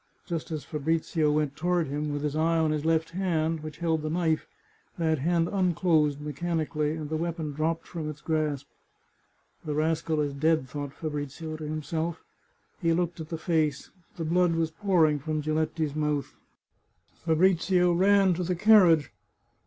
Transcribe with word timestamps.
Just 0.25 0.49
as 0.49 0.63
Fabrizio 0.63 1.31
went 1.31 1.55
toward 1.55 1.85
him, 1.85 2.11
with 2.11 2.23
his 2.23 2.35
eye 2.35 2.57
on 2.57 2.71
his 2.71 2.85
left 2.85 3.11
hand, 3.11 3.59
which 3.59 3.77
held 3.77 4.01
the 4.01 4.09
knife, 4.09 4.47
that 4.97 5.19
hand 5.19 5.47
unclosed 5.47 6.19
mechanically, 6.19 6.95
and 6.95 7.07
the 7.11 7.15
weapon 7.17 7.51
dropped 7.53 7.85
from 7.87 8.09
its 8.09 8.19
grasp." 8.19 8.65
The 9.63 9.75
rascal 9.75 10.19
is 10.19 10.33
dead," 10.33 10.67
said 10.67 10.93
Fabrizio 10.93 11.55
to 11.57 11.65
himself. 11.65 12.23
He 12.81 12.93
looked 12.93 13.19
at 13.19 13.29
the 13.29 13.37
face; 13.37 13.91
the 14.17 14.25
blood 14.25 14.55
was 14.55 14.71
pouring 14.71 15.19
from 15.19 15.43
Giletti's 15.43 15.95
mouth. 15.95 16.33
197 16.33 16.33
The 16.33 17.19
Chartreuse 17.19 17.21
of 17.21 17.25
Parma 17.25 17.35
Fabrizio 17.35 17.93
ran 17.93 18.33
to 18.33 18.43
the 18.43 18.55
carriage. 18.55 19.11